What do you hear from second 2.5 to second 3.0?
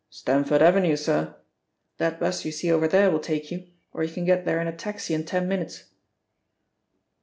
see over